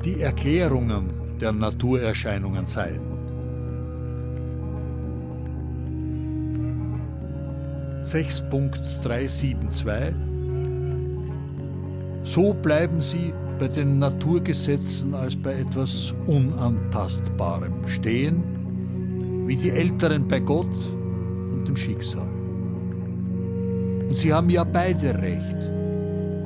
[0.05, 3.14] die Erklärungen der Naturerscheinungen seien.
[8.15, 10.15] Sechs Punkt 372
[12.23, 18.45] So bleiben sie bei den Naturgesetzen als bei etwas Unantastbarem stehen,
[19.49, 20.77] wie die Älteren bei Gott
[21.55, 22.29] und dem Schicksal.
[24.09, 25.69] Und sie haben ja beide Recht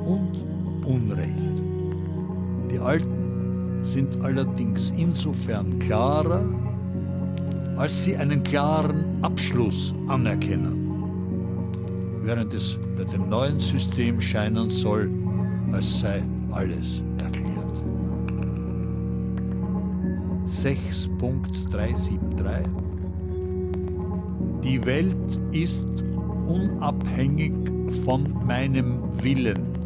[0.07, 0.43] und
[0.87, 1.61] Unrecht.
[2.71, 6.43] Die Alten sind allerdings insofern klarer,
[7.77, 10.88] als sie einen klaren Abschluss anerkennen,
[12.29, 15.09] während es bei dem neuen System scheinen soll,
[15.71, 16.21] als sei
[16.51, 17.81] alles erklärt.
[20.45, 22.67] 6.373
[24.63, 26.03] Die Welt ist
[26.45, 27.53] unabhängig
[28.05, 29.78] von meinem Willen.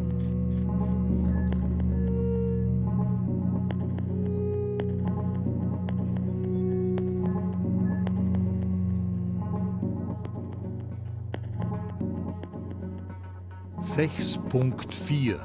[13.94, 15.38] Sechs Punkt vier.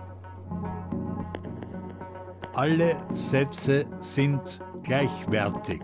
[2.56, 5.84] Alle Sätze sind gleichwertig.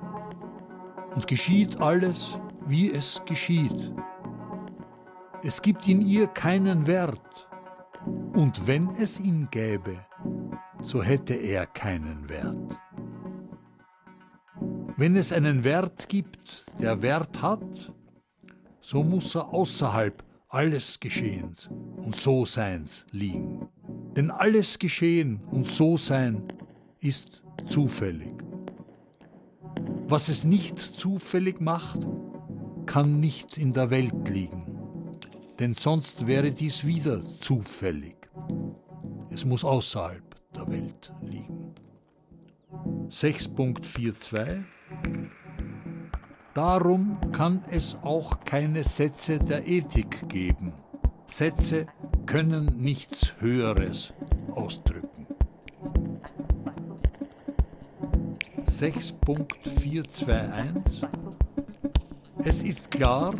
[1.16, 3.92] Und geschieht alles, wie es geschieht.
[5.42, 7.48] Es gibt in ihr keinen Wert.
[8.06, 9.98] Und wenn es ihn gäbe,
[10.80, 12.78] so hätte er keinen Wert.
[14.96, 17.92] Wenn es einen Wert gibt, der Wert hat,
[18.80, 23.68] so muss er außerhalb alles Geschehens und So-Seins liegen.
[24.16, 26.42] Denn alles Geschehen und So-Sein
[27.00, 28.34] ist zufällig.
[30.08, 32.00] Was es nicht zufällig macht,
[32.84, 34.61] kann nicht in der Welt liegen,
[35.62, 38.16] denn sonst wäre dies wieder zufällig.
[39.30, 40.24] Es muss außerhalb
[40.56, 41.72] der Welt liegen.
[43.08, 44.64] 6.42
[46.52, 50.72] Darum kann es auch keine Sätze der Ethik geben.
[51.26, 51.86] Sätze
[52.26, 54.12] können nichts Höheres
[54.50, 55.28] ausdrücken.
[58.66, 61.06] 6.421
[62.42, 63.32] Es ist klar,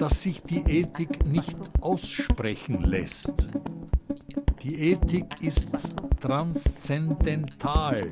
[0.00, 3.34] dass sich die Ethik nicht aussprechen lässt.
[4.62, 5.70] Die Ethik ist
[6.18, 8.10] transzendental.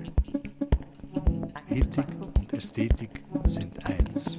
[1.70, 2.04] Ethik
[2.36, 4.38] und Ästhetik sind eins.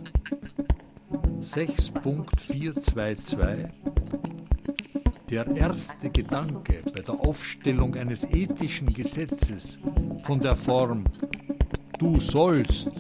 [1.42, 3.68] 6.422
[5.32, 9.80] Der erste Gedanke bei der Aufstellung eines ethischen Gesetzes
[10.22, 11.06] von der Form
[11.98, 12.92] Du sollst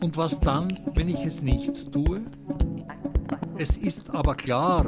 [0.00, 2.22] und was dann, wenn ich es nicht tue?
[3.56, 4.86] Es ist aber klar,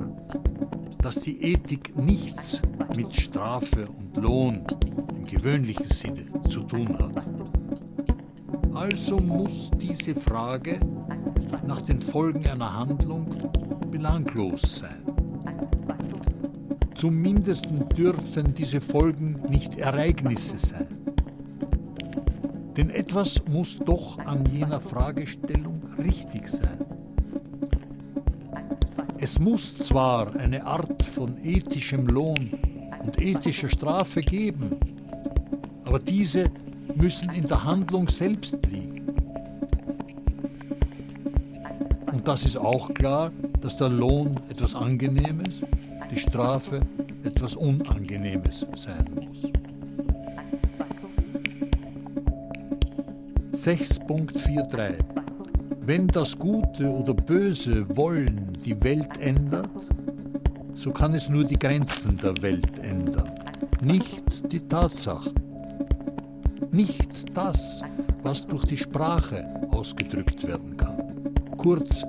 [1.03, 2.63] dass die Ethik nichts
[2.95, 4.65] mit Strafe und Lohn
[5.15, 7.25] im gewöhnlichen Sinne zu tun hat.
[8.75, 10.81] Also muss diese Frage
[11.67, 13.27] nach den Folgen einer Handlung
[13.91, 15.03] belanglos sein.
[16.95, 21.02] Zumindest dürfen diese Folgen nicht Ereignisse sein.
[22.77, 26.79] Denn etwas muss doch an jener Fragestellung richtig sein.
[29.19, 32.51] Es muss zwar eine Art von ethischem Lohn
[33.05, 34.77] und ethischer Strafe geben,
[35.85, 36.45] aber diese
[36.95, 39.07] müssen in der Handlung selbst liegen.
[42.11, 45.61] Und das ist auch klar, dass der Lohn etwas Angenehmes,
[46.11, 46.81] die Strafe
[47.23, 49.12] etwas Unangenehmes sein
[53.63, 54.95] 6.43
[55.83, 59.71] Wenn das Gute oder Böse Wollen die Welt ändert,
[60.75, 63.31] so kann es nur die Grenzen der Welt ändern,
[63.81, 65.33] nicht die Tatsachen
[66.73, 67.83] nicht das,
[68.23, 71.33] was durch die Sprache ausgedrückt werden kann.
[71.59, 72.03] Kurz,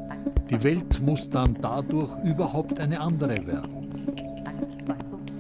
[0.49, 3.91] die Welt muss dann dadurch überhaupt eine andere werden.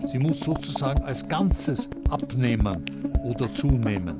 [0.05, 2.85] Sie muss sozusagen als Ganzes abnehmen
[3.23, 4.17] oder zunehmen.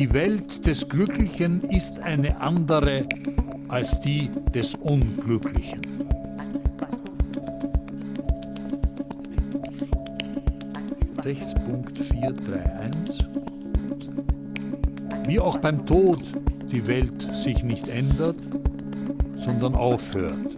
[0.00, 3.04] Die Welt des Glücklichen ist eine andere
[3.68, 5.82] als die des Unglücklichen.
[11.66, 13.26] Punkt 431
[15.26, 16.22] Wie auch beim Tod
[16.72, 18.38] die Welt sich nicht ändert,
[19.36, 20.56] sondern aufhört.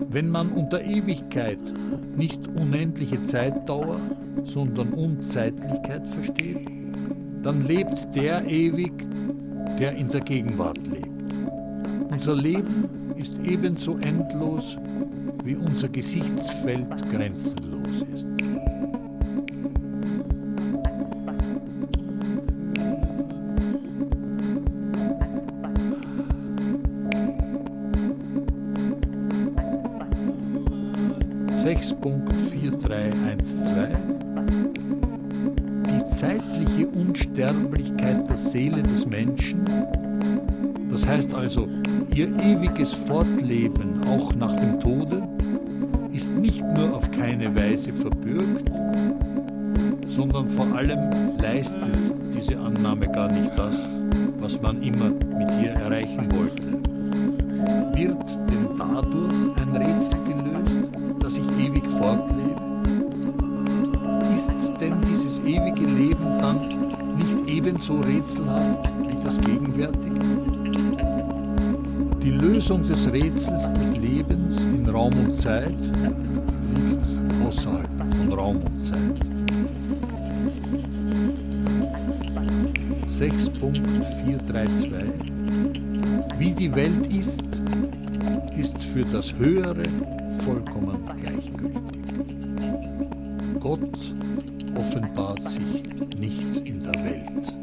[0.10, 1.62] Wenn man unter Ewigkeit
[2.16, 4.00] nicht unendliche Zeitdauer,
[4.44, 6.68] sondern Unzeitlichkeit versteht,
[7.44, 8.94] dann lebt der ewig,
[9.80, 11.10] der in der Gegenwart lebt.
[12.10, 14.78] Unser Leben ist ebenso endlos,
[15.44, 17.73] wie unser Gesichtsfeld grenzenlos
[86.38, 87.44] Wie die Welt ist,
[88.58, 89.86] ist für das Höhere
[90.40, 91.82] vollkommen gleichgültig.
[93.60, 94.14] Gott
[94.76, 95.84] offenbart sich
[96.18, 97.54] nicht in der Welt.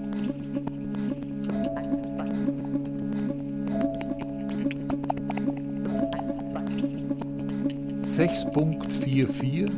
[8.21, 9.71] 6.44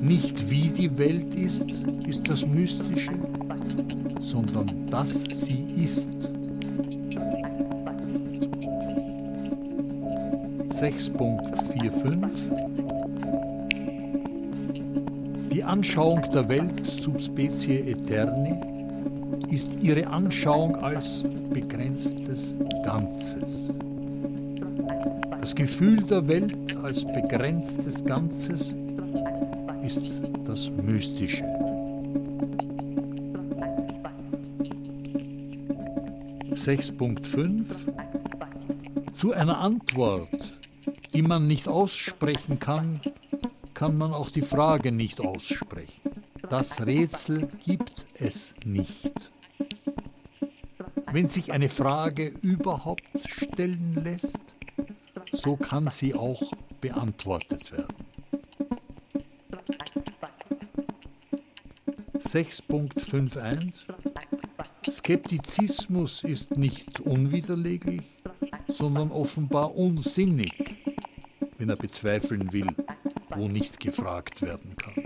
[0.00, 1.66] Nicht wie die Welt ist,
[2.04, 3.12] ist das Mystische,
[4.20, 6.08] sondern dass sie ist.
[10.70, 12.72] 6.45
[15.52, 18.58] Die Anschauung der Welt sub specie aeterni
[19.50, 22.54] ist ihre Anschauung als begrenztes
[22.84, 23.70] Ganzes.
[25.40, 28.74] Das Gefühl der Welt als begrenztes Ganzes
[29.82, 31.44] ist das Mystische.
[36.62, 37.86] Sechs Punkt fünf.
[39.12, 40.60] Zu einer Antwort,
[41.12, 43.00] die man nicht aussprechen kann,
[43.74, 46.12] kann man auch die Frage nicht aussprechen.
[46.48, 49.12] Das Rätsel gibt es nicht.
[51.10, 54.54] Wenn sich eine Frage überhaupt stellen lässt,
[55.32, 57.96] so kann sie auch beantwortet werden.
[62.20, 63.91] 6.51
[64.90, 68.02] Skeptizismus ist nicht unwiderleglich,
[68.68, 70.52] sondern offenbar unsinnig,
[71.58, 72.68] wenn er bezweifeln will,
[73.36, 75.04] wo nicht gefragt werden kann.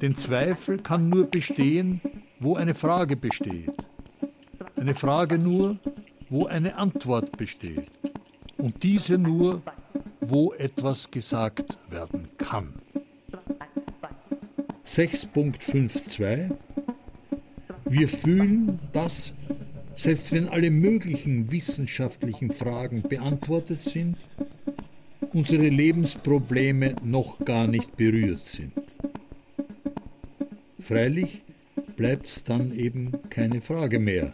[0.00, 2.00] Denn Zweifel kann nur bestehen,
[2.40, 3.72] wo eine Frage besteht.
[4.76, 5.78] Eine Frage nur,
[6.30, 7.90] wo eine Antwort besteht
[8.56, 9.62] und diese nur,
[10.20, 12.74] wo etwas gesagt werden kann.
[14.86, 16.50] 6.52
[17.90, 19.32] Wir fühlen, dass,
[19.96, 24.16] selbst wenn alle möglichen wissenschaftlichen Fragen beantwortet sind,
[25.32, 28.72] unsere Lebensprobleme noch gar nicht berührt sind.
[30.78, 31.42] Freilich
[31.96, 34.30] bleibt dann eben keine Frage mehr.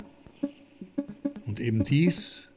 [1.47, 2.49] Und eben dies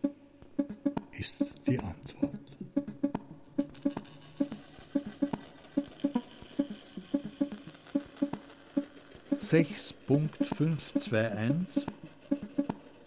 [9.50, 11.86] 6.521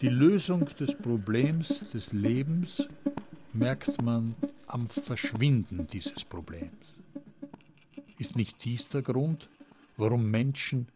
[0.01, 2.89] Die Lösung des Problems des Lebens
[3.53, 4.35] merkt man
[4.67, 6.95] am Verschwinden dieses Problems.
[8.17, 9.51] Ist nicht dies der Grund,
[9.99, 10.89] warum Menschen,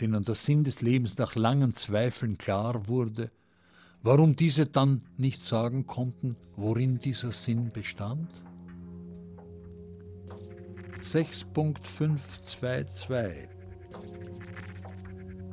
[0.00, 3.30] denen der Sinn des Lebens nach langen Zweifeln klar wurde,
[4.02, 8.42] warum diese dann nicht sagen konnten, worin dieser Sinn bestand?
[11.02, 13.48] 6.522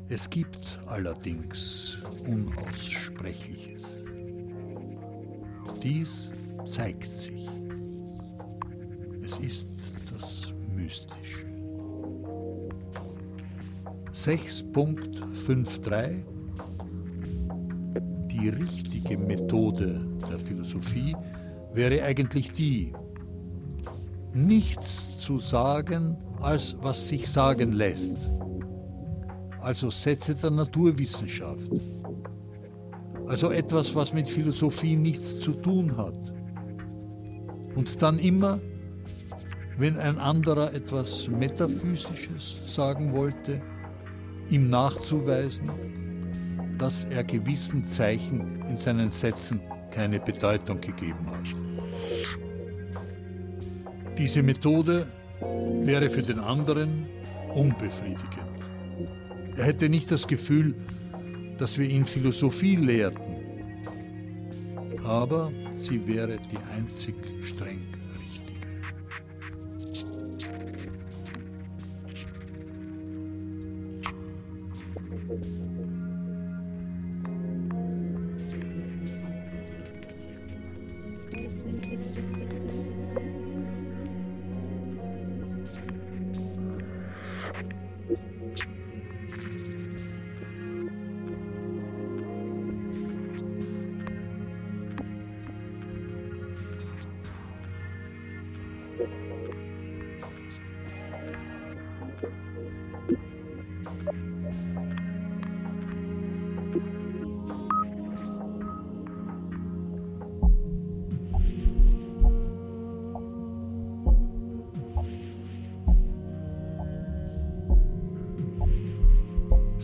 [0.07, 1.97] es gibt allerdings
[2.27, 3.85] Unaussprechliches.
[5.81, 6.29] Dies
[6.67, 7.49] zeigt sich.
[9.23, 11.47] Es ist das Mystische.
[14.13, 16.21] 6.53
[18.27, 21.15] Die richtige Methode der Philosophie
[21.73, 22.93] wäre eigentlich die,
[24.35, 28.34] nichts zu sagen, als was sich sagen lässt.
[29.65, 31.71] Also Sätze der Naturwissenschaft.
[33.25, 36.19] Also etwas, was mit Philosophie nichts zu tun hat.
[37.73, 38.59] Und dann immer,
[39.79, 43.59] wenn ein anderer etwas Metaphysisches sagen wollte,
[44.51, 45.67] ihm nachzuweisen,
[46.77, 49.59] dass er gewissen Zeichen in seinen Sätzen
[49.89, 51.55] keine Bedeutung gegeben hat.
[54.15, 55.07] Diese Methode
[55.81, 57.07] wäre für den anderen
[57.55, 58.54] unbefriedigend.
[59.57, 60.75] Er hätte nicht das Gefühl,
[61.57, 63.35] dass wir ihn Philosophie lehrten,
[65.03, 67.94] aber sie wäre die einzig streng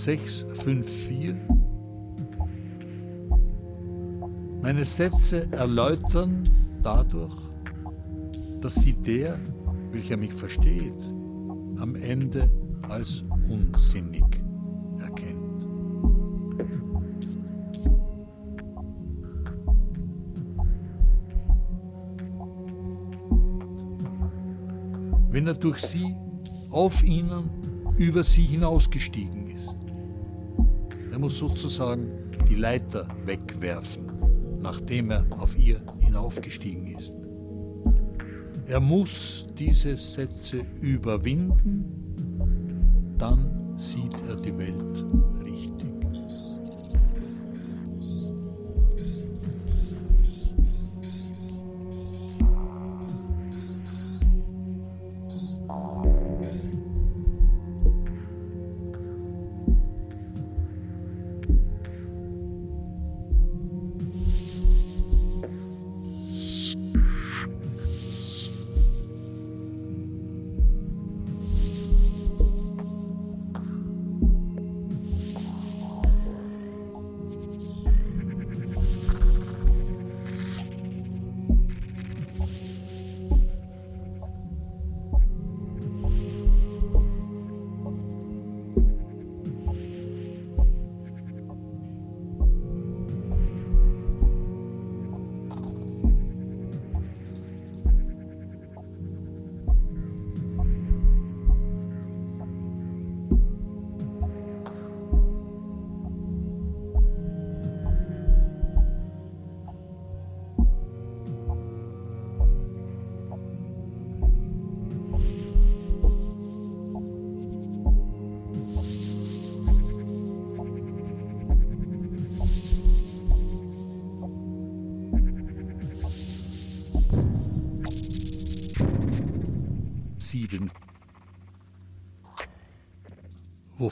[0.04, 1.36] 654.
[4.64, 6.44] Meine Sätze erläutern
[6.82, 7.36] dadurch,
[8.62, 9.38] dass sie der,
[9.92, 11.00] welcher mich versteht,
[11.78, 12.50] am Ende
[12.90, 14.24] als unsinnig
[15.00, 15.38] erkennt.
[25.30, 26.16] Wenn er durch sie,
[26.72, 27.50] auf ihnen,
[27.98, 29.41] über sie hinausgestiegen
[31.22, 32.10] muss sozusagen
[32.50, 34.08] die Leiter wegwerfen,
[34.60, 37.16] nachdem er auf ihr hinaufgestiegen ist.
[38.66, 42.01] Er muss diese Sätze überwinden,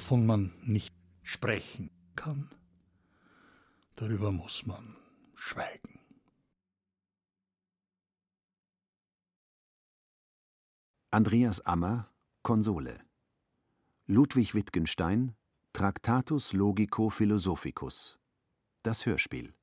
[0.10, 2.50] wovon man nicht sprechen kann.
[3.96, 4.96] Darüber muss man
[5.36, 6.00] schweigen.
[11.12, 12.10] Andreas Ammer,
[12.42, 13.00] Konsole.
[14.08, 15.36] Ludwig Wittgenstein,
[15.74, 18.18] Tractatus Logico Philosophicus.
[18.82, 19.54] Das Hörspiel.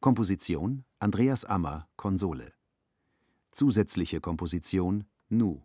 [0.00, 2.52] Komposition Andreas Ammer, Konsole.
[3.50, 5.62] Zusätzliche Komposition Nu.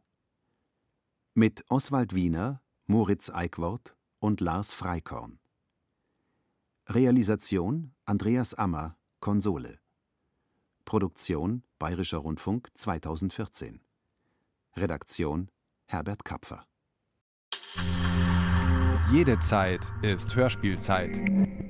[1.34, 5.40] Mit Oswald Wiener, Moritz Eickwort und Lars Freikorn.
[6.88, 9.80] Realisation Andreas Ammer, Konsole.
[10.86, 13.82] Produktion Bayerischer Rundfunk 2014.
[14.76, 15.50] Redaktion
[15.86, 16.66] Herbert Kapfer.
[19.12, 21.18] Jede Zeit ist Hörspielzeit.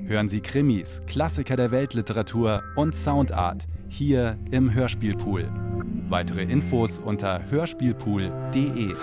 [0.06, 5.50] Hören Sie Krimis, Klassiker der Weltliteratur und Soundart hier im Hörspielpool.
[6.10, 8.96] Weitere Infos unter hörspielpool.de.